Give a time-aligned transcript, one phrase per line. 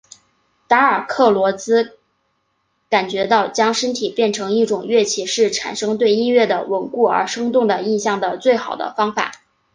[0.67, 1.99] 达尔克罗兹
[2.89, 9.31] 感觉到将身体变成一种乐器是产生对音乐的稳固而生动的印象的最好的方法。